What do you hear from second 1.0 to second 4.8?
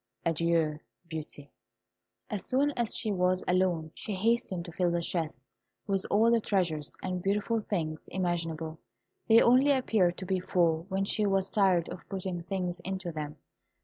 Beauty." As soon as she was alone she hastened to